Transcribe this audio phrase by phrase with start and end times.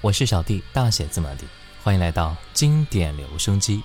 [0.00, 1.44] 我是小弟，大写字母的，
[1.82, 3.82] 欢迎来到经典留声机。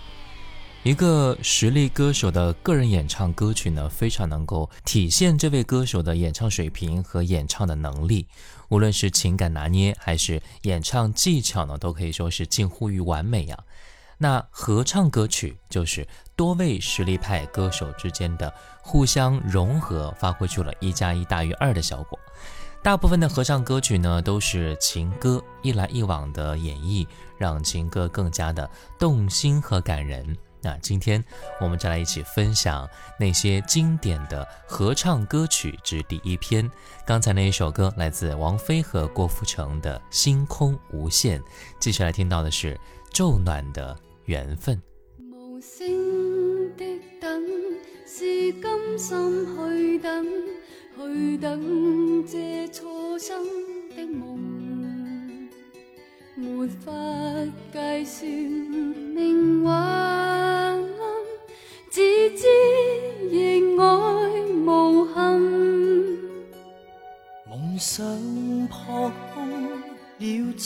[0.83, 8.27] 一个实力歌手的个人演唱歌曲呢，非常能够体现这位歌手的演唱水平和演唱的能力，
[8.69, 13.57] 无论是情感拿捏还是演唱技巧呢，都可以说是近乎于完美呀。
[14.19, 22.19] 那合唱歌曲就是多位实力派歌手之间的互相融合，发挥出了一加一大于二的效果。
[22.83, 27.07] 大部分的合唱歌曲呢，都是情歌，一来一往的演绎，
[27.37, 28.69] 让情歌更加的
[28.99, 30.35] 动心和感人。
[30.61, 31.23] 那今天
[31.61, 32.85] 我们再来一起分享
[33.17, 36.69] 那些经典的合唱歌曲之第一篇。
[37.05, 41.39] 刚才那一首歌来自王菲和郭富城的《星空无限》，
[41.79, 42.77] 接下来听到的是
[43.13, 44.81] 昼暖的缘分。
[45.31, 45.87] 无声
[46.75, 46.83] 的
[47.21, 47.41] 等，
[48.05, 50.25] 是甘心去等。
[50.95, 53.45] 去等这初生
[53.95, 55.49] 的梦。
[56.35, 56.91] 没法
[57.71, 59.65] 计算命运，
[61.91, 62.47] 只知
[63.29, 63.83] 亦爱
[64.65, 65.39] 无憾。
[67.47, 68.03] 梦想
[68.67, 69.35] 扑空
[70.17, 70.23] 了，
[70.57, 70.65] 再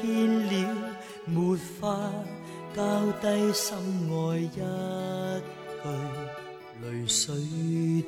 [0.00, 0.04] 见
[0.46, 0.50] 了，
[1.26, 1.78] 没法
[2.74, 2.80] 交
[3.20, 3.76] 低心
[4.08, 5.84] 爱一句，
[6.82, 7.34] 泪水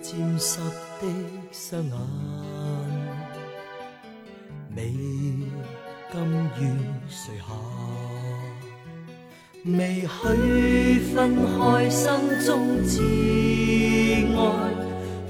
[0.00, 0.60] 沾湿
[1.02, 1.08] 的
[1.50, 1.92] 双眼，
[4.76, 5.50] 你
[6.12, 6.14] 甘
[6.60, 6.62] 愿
[7.10, 7.44] 垂下？
[9.64, 12.06] 未许分开，心
[12.46, 12.50] 中
[12.86, 12.92] 至
[14.36, 14.38] 爱，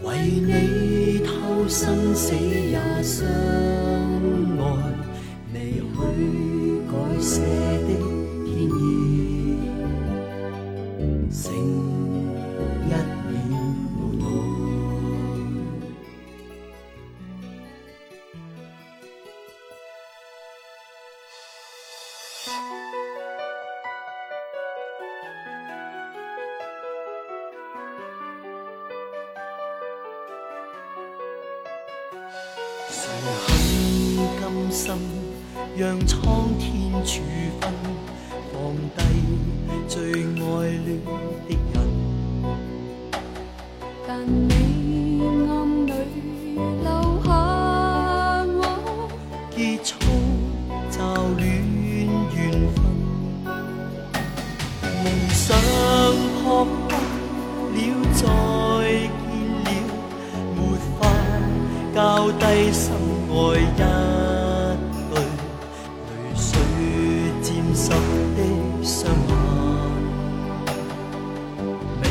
[0.05, 3.27] 为你偷生死也相
[4.59, 4.63] 爱，
[5.55, 5.91] 未许
[6.87, 7.91] 改写的
[8.45, 8.77] 天意，
[11.31, 11.41] 成
[12.87, 13.33] 一秒
[61.95, 62.91] 交低心
[63.29, 63.83] 爱一句，
[65.13, 65.17] 泪
[66.35, 66.49] 水
[67.43, 68.41] 沾湿的
[68.83, 68.97] 双
[69.29, 69.31] 眼，
[72.01, 72.05] 未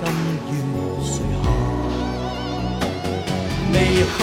[0.00, 0.02] 甘
[0.48, 0.50] 愿
[1.04, 1.06] 垂
[1.42, 1.44] 下。
[3.74, 4.20] 未许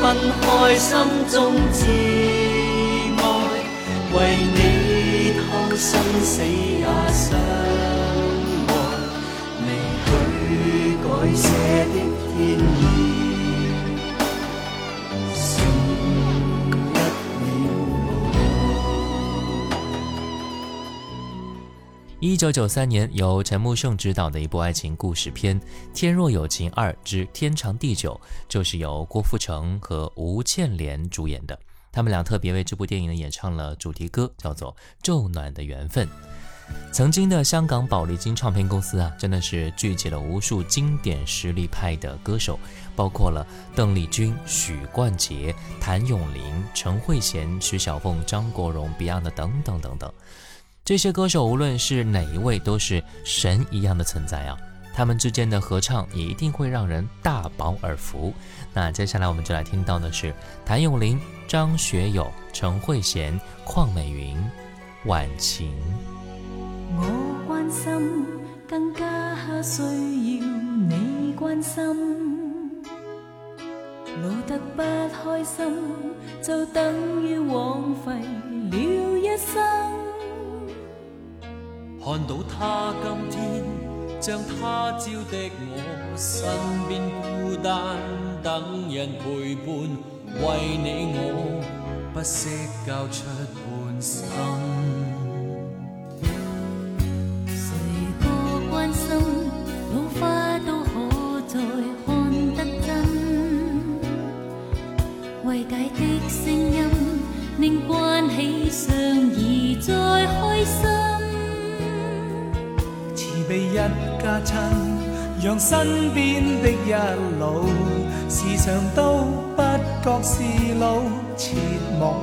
[0.40, 0.42] 开，
[0.76, 0.88] 心
[1.28, 1.34] 中
[1.72, 1.80] 至
[3.18, 3.20] 爱，
[4.14, 4.16] 为
[4.54, 4.56] 你
[5.40, 5.42] 偷
[5.74, 5.90] 生
[6.22, 7.26] 死也相
[8.68, 8.70] 爱，
[9.66, 9.68] 未
[10.06, 10.08] 许
[11.02, 11.04] 改
[11.34, 11.42] 写
[11.92, 11.96] 的
[12.36, 13.11] 天意，
[22.22, 25.60] 一九九三年，由陈木胜执导的一部爱情故事片
[25.92, 28.14] 《天若有情二之天长地久》，
[28.48, 31.58] 就是由郭富城和吴倩莲主演的。
[31.90, 34.72] 他们俩特别为这部电影演唱了主题歌，叫做
[35.04, 36.06] 《昼暖的缘分》。
[36.92, 42.56] 曾经的香港宝丽金唱片公司啊，真的是聚集了无数经典实力派的歌手，
[42.94, 43.44] 包括了
[43.74, 50.14] 邓丽君、许冠杰、谭咏麟、陈慧娴、徐小凤、张国荣、Beyond 等等等等。
[50.92, 54.58] 这些歌手无论是哪一位，都是神一样的存在啊！
[54.92, 58.30] 他们之间的合唱也一定会让人大饱耳福。
[58.74, 60.34] 那接下来我们就来听到的是
[60.66, 61.18] 谭咏麟、
[61.48, 64.36] 张学友、陈慧娴、邝美云
[65.06, 65.70] 《晚晴》。
[66.94, 67.06] 我
[67.48, 68.26] 關心，
[68.68, 72.82] 更加需要你關心。
[74.22, 75.74] 老得不開心，
[76.42, 78.10] 就等於枉費
[78.70, 79.62] 了一生。
[82.04, 83.64] 看到他今天
[84.20, 86.42] 将他朝的我，身
[86.88, 87.96] 边孤单
[88.42, 89.66] 等人陪伴，
[90.42, 91.62] 为你我
[92.12, 92.48] 不惜
[92.84, 93.22] 交出
[93.54, 94.71] 半生。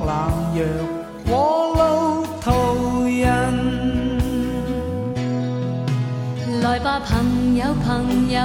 [0.06, 0.10] 冷
[0.54, 0.58] 若
[1.26, 1.32] 過
[1.74, 2.48] 路途
[3.04, 3.20] 人。
[6.62, 8.40] 来吧，朋友，朋友，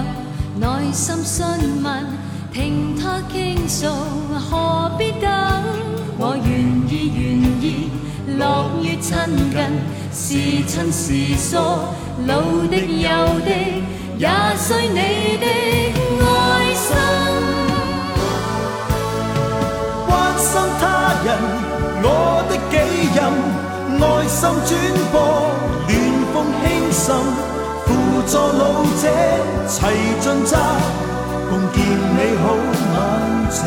[0.59, 1.45] 耐心询
[1.83, 2.05] 问，
[2.51, 3.87] 听他倾诉，
[4.37, 5.29] 何必等？
[6.17, 6.45] 我愿
[6.89, 7.23] 意，愿
[7.61, 7.91] 意，
[8.37, 9.13] 乐于亲
[9.51, 9.55] 近，
[10.13, 10.23] 是
[10.65, 11.57] 亲是疏，
[12.25, 13.09] 老的幼
[13.43, 13.49] 的，
[14.17, 15.45] 也需你的
[23.25, 23.27] 爱，
[24.27, 24.71] 心转
[25.11, 25.15] 播，
[25.87, 25.91] 暖
[26.31, 27.03] 風輕滲，
[27.85, 27.87] 輔
[28.27, 28.63] 助老
[29.01, 29.03] 者
[29.67, 29.73] 齊
[30.21, 30.51] 盡責，
[31.49, 31.77] 共建
[32.15, 32.43] 美好
[32.93, 32.95] 晚
[33.51, 33.57] 晴。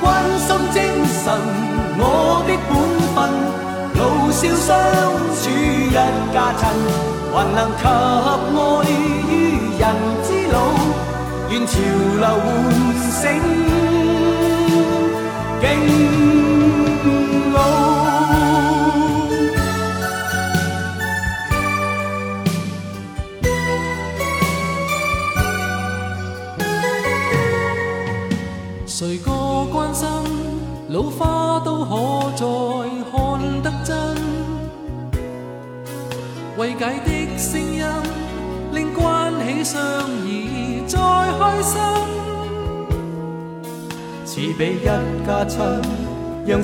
[0.00, 0.04] 关
[0.38, 1.24] 心精神，
[1.96, 2.02] 我
[2.46, 2.70] 的本
[3.14, 3.16] 分，
[3.94, 4.68] 老少相
[5.40, 5.42] 处
[5.88, 5.96] 一
[6.34, 6.62] 家亲，
[7.32, 9.32] 还能及爱于
[9.78, 9.82] 人
[10.24, 10.56] 之老，
[11.50, 11.72] 愿潮
[12.20, 12.52] 流唤
[13.10, 13.22] 醒。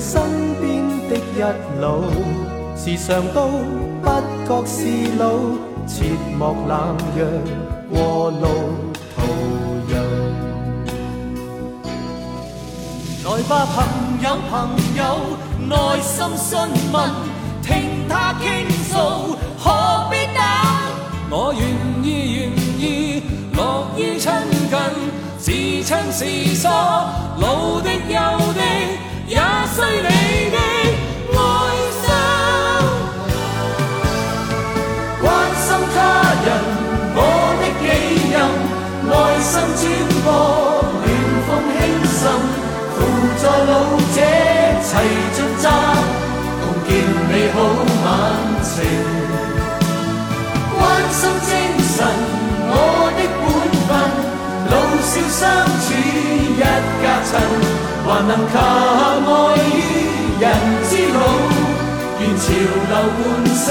[0.01, 0.19] 身
[0.59, 0.65] 边
[1.07, 1.39] 的一
[1.79, 2.01] 老
[2.75, 3.37] 时常都
[4.01, 4.09] 不
[4.47, 4.79] 觉是
[5.19, 5.23] 老，
[5.85, 6.05] 切
[6.39, 7.19] 莫冷若
[7.87, 8.43] 过路
[9.15, 9.17] 途
[9.87, 9.93] 人。
[13.23, 13.77] 来吧，朋
[14.23, 14.51] 友，朋
[14.95, 14.99] 友，
[15.69, 16.49] 耐心询
[16.91, 16.97] 问，
[17.61, 17.69] 听
[18.09, 18.45] 他倾
[18.89, 20.41] 诉，何必等？
[21.29, 21.61] 我愿
[22.03, 22.39] 意，愿
[22.79, 23.59] 意，乐
[23.95, 24.31] 于亲
[24.67, 24.73] 近。
[25.43, 25.47] 是
[25.83, 26.19] 亲是
[26.55, 28.15] 疏，老的忧
[44.91, 44.93] 齐
[45.33, 45.63] 尽责，
[46.59, 46.89] 共建
[47.29, 47.55] 美好
[48.03, 48.05] 晚
[48.61, 48.75] 晴。
[50.75, 50.79] 关
[51.09, 51.49] 心精
[51.95, 51.97] 神，
[52.67, 52.73] 我
[53.15, 53.41] 的本
[53.87, 53.89] 分。
[54.69, 55.39] 老少相
[55.79, 56.61] 处一家
[57.23, 57.31] 亲，
[58.05, 58.55] 还能靠
[59.31, 59.33] 爱
[59.71, 59.79] 于
[60.41, 60.43] 人
[60.89, 61.17] 之老，
[62.19, 62.43] 愿潮
[62.89, 63.19] 流唤
[63.55, 63.63] 醒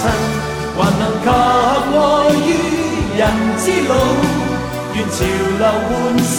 [0.00, 0.02] 尘，
[0.76, 2.00] 还能及爱
[2.46, 2.48] 于
[3.18, 3.20] 人
[3.58, 3.90] 之老，
[4.94, 5.16] 愿潮
[5.58, 6.38] 流唤醒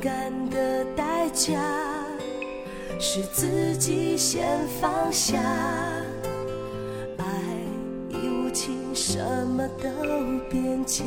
[0.00, 1.60] 感的代价
[2.98, 5.38] 是自己先放下，
[7.18, 7.24] 爱
[8.08, 9.90] 已无情，什么都
[10.48, 11.04] 变假。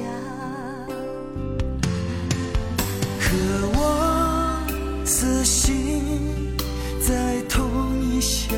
[3.19, 3.35] 可
[3.73, 4.59] 我
[5.03, 6.55] 死心，
[7.01, 8.53] 再痛一下。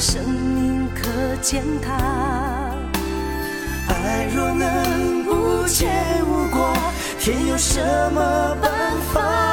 [0.00, 1.94] 生命可践踏。
[3.86, 6.74] 爱若能无牵无挂，
[7.18, 7.78] 天有什
[8.12, 9.49] 么办法？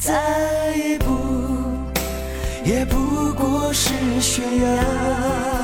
[0.00, 1.14] 再一步，
[2.64, 5.59] 也不过是悬崖。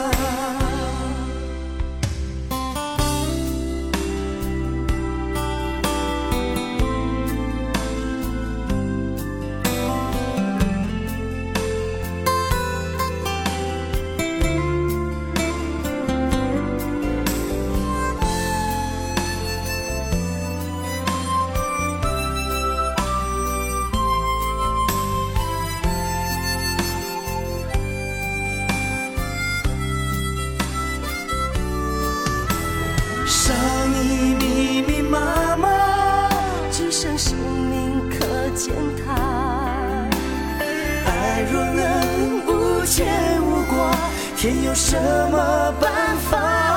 [44.37, 45.01] 天有什
[45.31, 46.76] 么办法？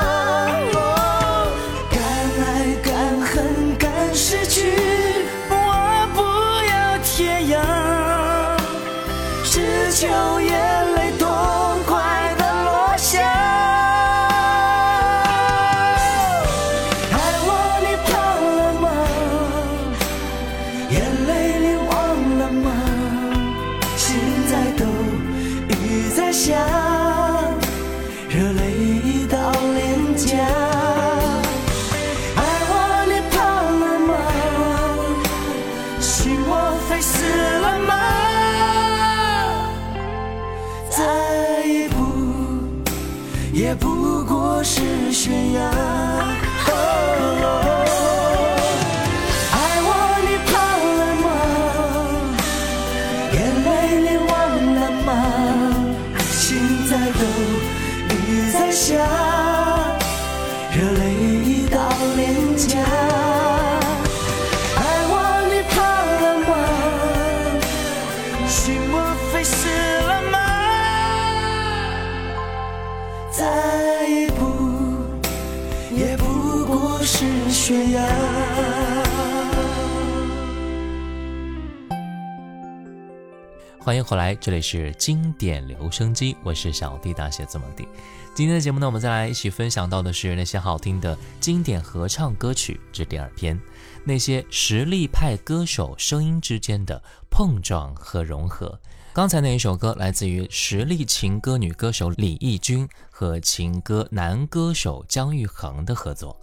[84.09, 87.87] 后来，这里是经典留声机，我是小弟大写字母 D。
[88.33, 93.61] 今天的节目呢，我们再来一起分享到的是那些好听的经典合唱歌曲之第二篇，
[94.03, 98.79] 那些实力派歌手声音之间的碰撞和融合。
[99.13, 106.33] 刚才那一首歌来自于实力情歌女歌手李翊君和情歌男歌手姜育恒的合作，《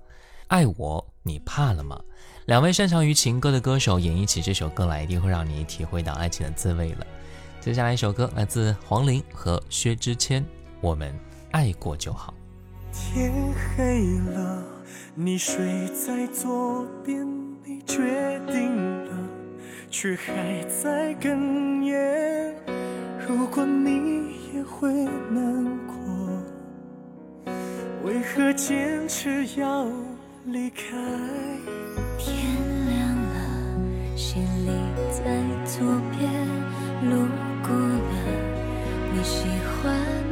[0.46, 2.00] 爱我你怕了吗》。
[2.44, 7.04] 两位擅长于情歌的歌手演绎起这首歌来，一定会让你体会到爱情的滋味了。
[7.66, 10.40] 接下来一首歌来自黄龄和薛之谦，
[10.80, 11.12] 《我们
[11.50, 12.32] 爱过就好》。
[12.96, 13.32] 天
[13.76, 14.62] 黑了，
[15.16, 17.26] 你睡在左边，
[17.64, 19.10] 你决定了，
[19.90, 22.54] 却还在哽咽。
[23.26, 24.92] 如果你也会
[25.28, 27.52] 难过，
[28.04, 29.88] 为何坚持要
[30.44, 30.84] 离开？
[32.16, 32.46] 天
[32.86, 34.70] 亮了，行李
[35.10, 35.84] 在左
[36.16, 36.32] 边，
[37.10, 37.26] 路
[37.66, 38.00] 过了
[39.12, 39.48] 你喜
[39.82, 40.25] 欢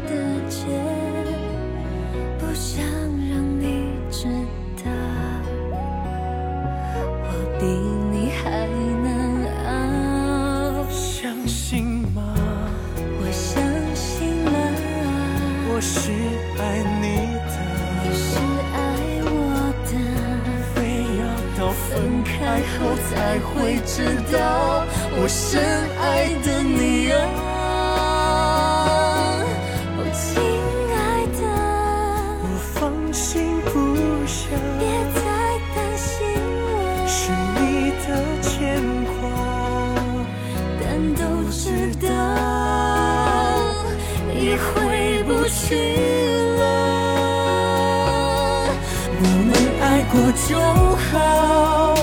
[50.97, 51.95] 好，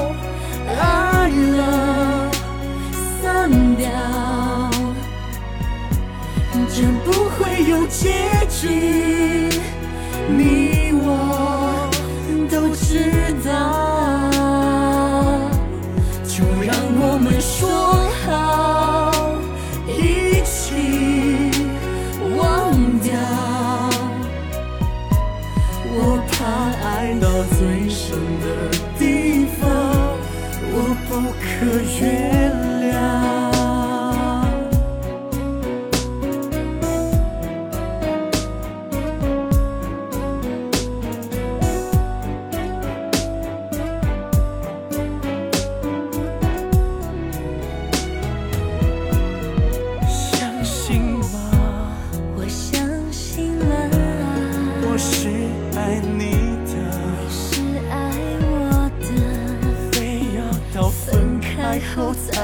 [0.67, 2.30] 爱了
[3.21, 3.89] 散掉，
[6.69, 9.49] 就不会有结局，
[10.27, 10.70] 你
[31.71, 32.20] 的云。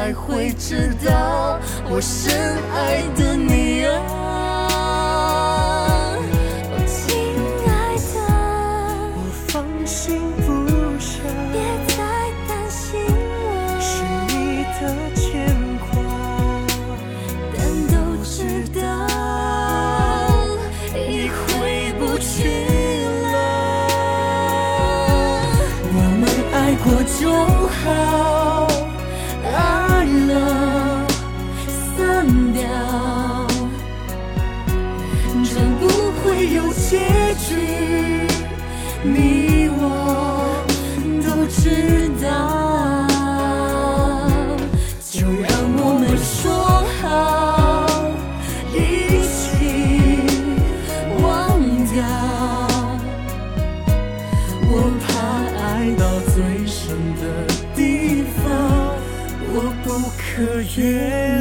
[0.08, 2.34] 才会知道我深
[2.72, 4.26] 爱的你啊。
[36.89, 36.95] 结
[37.36, 37.52] 局，
[39.04, 40.63] 你我
[41.21, 42.26] 都知道。
[45.12, 46.47] 就让我们说
[47.02, 47.06] 好，
[48.71, 48.78] 一
[49.28, 49.36] 起
[51.21, 51.26] 忘
[51.91, 51.95] 掉。
[54.69, 54.71] 我
[55.04, 55.06] 怕
[55.62, 55.67] 爱
[56.00, 56.76] 到最深
[57.19, 57.21] 的
[57.76, 58.47] 地方，
[59.52, 60.23] 我不可
[60.80, 60.82] 原
[61.34, 61.37] 谅。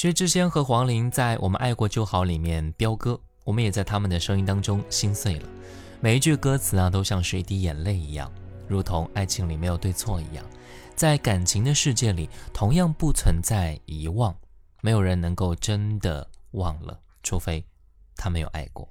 [0.00, 5.46] 薛之谦和黄龄在《我们爱过就好》里面飙歌，我们也在他们的声音当中心碎了。
[6.00, 8.32] 每一句歌词啊，都像是一滴眼泪一样，
[8.66, 10.42] 如同爱情里没有对错一样，
[10.96, 14.34] 在感情的世界里，同样不存在遗忘，
[14.80, 17.62] 没有人能够真的忘了，除非
[18.16, 18.88] 他没有爱过。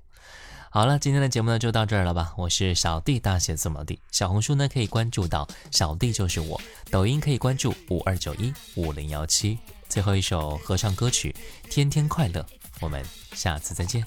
[0.69, 2.36] 好了，今天的节目呢就到这儿了吧？
[2.38, 4.00] 我是小弟，大写字母的。
[4.12, 9.58] 小红书呢可以关注到小弟就是我，抖音可以关注五二九一五零幺七。
[9.89, 11.36] 最后一首合唱歌曲
[11.69, 12.41] 《天天快乐》，
[12.80, 14.06] 我们下次再见。